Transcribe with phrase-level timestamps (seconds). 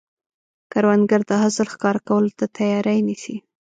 [0.71, 3.35] کروندګر د حاصل ښکاره کولو ته تیاری نیسي